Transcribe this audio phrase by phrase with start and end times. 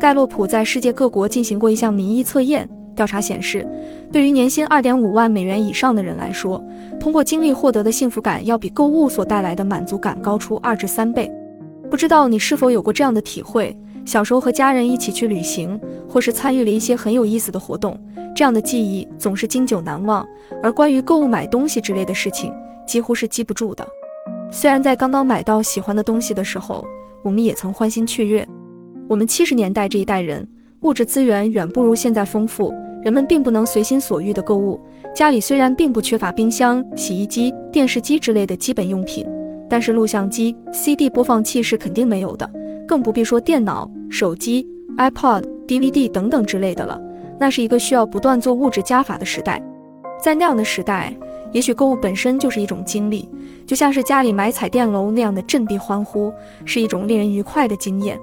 [0.00, 3.66] 盖洛普在世界各国进行过一项民意测验，调查显示，
[4.10, 6.62] 对于年薪二点五万美元以上的人来说，
[6.98, 11.30] 通过经历获得的幸福感要比购物所带来的满足感高出二至三倍。
[11.88, 13.76] 不知道你是否有过这样的体会？
[14.04, 17.96] 小时候和家人一起去旅行，或是参与了一些很有意思的活动，
[18.34, 20.26] 这样的记忆总是经久难忘。
[20.60, 22.52] 而关于购物买东西之类的事情，
[22.84, 23.86] 几乎是记不住的。
[24.50, 26.84] 虽然在刚刚买到喜欢的东西的时候，
[27.22, 28.46] 我们也曾欢欣雀跃。
[29.08, 30.46] 我们七十年代这一代人，
[30.80, 32.72] 物质资源远不如现在丰富，
[33.02, 34.80] 人们并不能随心所欲的购物。
[35.14, 39.26] 家里虽然并不缺乏冰箱、洗衣机、电视机之类的基本用品，
[39.68, 42.50] 但是录像机、CD 播放器是肯定没有的。
[42.88, 47.00] 更不必说电脑、手机、iPod、DVD 等等之类的了。
[47.38, 49.62] 那是一个需要不断做物质加法的时代。
[50.22, 51.14] 在那样的时代，
[51.52, 53.28] 也许购物本身就是一种经历，
[53.66, 56.32] 就像是家里买彩电楼那样的振臂欢呼，
[56.64, 58.18] 是一种令人愉快的经验。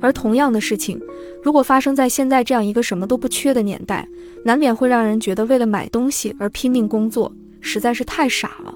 [0.00, 1.00] 而同样的事情，
[1.42, 4.08] 如果发生在现在这样一个什么都不缺的年代，
[4.44, 8.74] 难免会让人觉得为了买东西而拼命工作，实在是太傻了。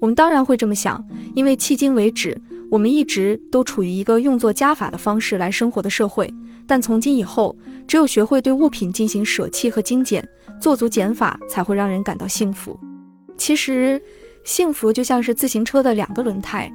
[0.00, 1.02] 我们当然会这么想，
[1.34, 2.36] 因为迄今为止。
[2.68, 6.28] 我们一直都处于一个用作加法的方式来生活的社会，
[6.66, 7.56] 但从今以后，
[7.86, 10.28] 只有学会对物品进行舍弃和精简，
[10.60, 12.76] 做足减法，才会让人感到幸福。
[13.36, 14.00] 其实，
[14.44, 16.70] 幸福就像是自行车的两个轮胎。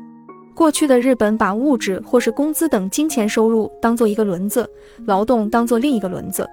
[0.53, 4.69] 过去的日本把物质或是工资等金钱收入当做一个轮子，
[5.05, 6.47] 劳动当做另一个轮子。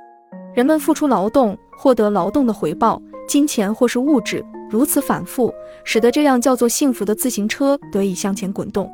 [0.54, 5.52] 人们付出劳动，获得劳动的回报，金钱或是物质，如此反复，
[5.84, 8.90] 使得这辆叫做幸福的自行车得以向前滚动。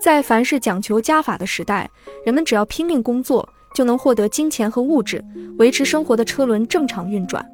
[0.00, 1.88] 在凡是讲求加法的时代，
[2.24, 5.24] 人们只要拼命工作，就能获得金钱和物质，
[5.58, 7.44] 维持生活的车轮正常运转。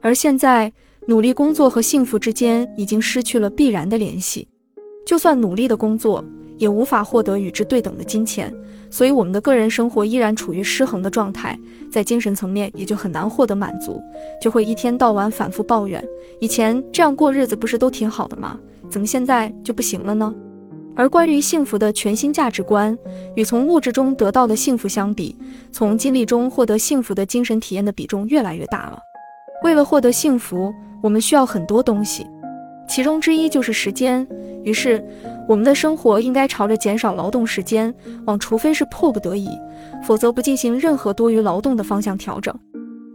[0.00, 0.72] 而现在，
[1.06, 4.46] 努力工作和幸福之间已经失去了必然的联系。
[5.06, 6.24] 就算努力的工作，
[6.56, 8.54] 也无法获得与之对等的金钱，
[8.90, 11.58] 所以我们的个人生活依然处于失衡的状态，
[11.90, 14.00] 在精神层面也就很难获得满足，
[14.40, 16.06] 就会一天到晚反复抱怨：
[16.38, 18.58] 以前这样过日子不是都挺好的吗？
[18.88, 20.32] 怎么现在就不行了呢？
[20.94, 22.96] 而关于幸福的全新价值观，
[23.34, 25.34] 与从物质中得到的幸福相比，
[25.72, 28.98] 从经历中获得幸福的精神体验的比重越来越大了。
[29.62, 30.72] 为了获得幸福，
[31.02, 32.26] 我们需要很多东西，
[32.88, 34.26] 其中之一就是时间。
[34.64, 35.02] 于是，
[35.48, 37.94] 我们的生活应该朝着减少劳动时间，
[38.26, 39.48] 往除非是迫不得已，
[40.02, 42.54] 否则不进行任何多余劳动的方向调整。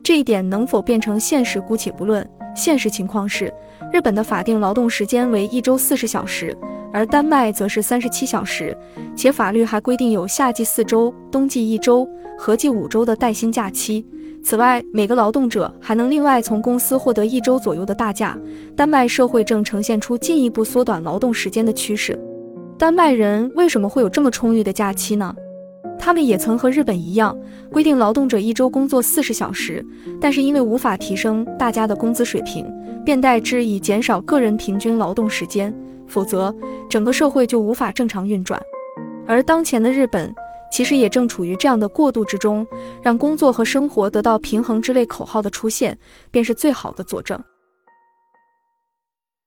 [0.03, 2.27] 这一点能否变成现实，姑且不论。
[2.55, 3.51] 现实情况是，
[3.91, 6.55] 日本的法定劳动时间为一周四十小时。
[6.93, 8.75] 而丹麦则是三十七小时，
[9.17, 12.07] 且法律还规定有夏季四周、冬季一周，
[12.37, 14.05] 合计五周的带薪假期。
[14.45, 18.37] 此外，每个劳动者还能另外从公司获得一周左右的大假。
[18.75, 22.15] 丹麦社会正呈现出进一步缩短劳动时间的趋势。
[22.77, 25.35] 丹麦人为什么会有这么充裕的假期呢？
[25.97, 27.35] 他们也曾和日本一样，
[27.71, 29.83] 规定劳动者一周工作四十小时，
[30.21, 32.71] 但是因为无法提升大家的工资水平，
[33.03, 35.73] 便代之以减少个人平均劳动时间。
[36.05, 36.53] 否则，
[36.87, 38.61] 整个社会就无法正常运转。
[39.25, 40.31] 而当前的日本，
[40.75, 42.67] 其实也正处于这样的过渡之中，
[43.01, 45.97] 让工作和生活得到平衡之类口号的出现，
[46.31, 47.41] 便是最好的佐证。